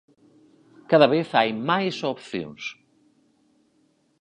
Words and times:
Cada 0.91 1.07
vez 1.13 1.27
hai 1.37 1.49
máis 1.69 1.95
opcións. 2.13 2.63